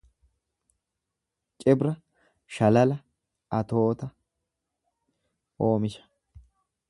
[1.63, 1.91] Cibra
[2.55, 2.97] shalala
[3.59, 4.07] atoota,
[5.69, 6.03] oomisha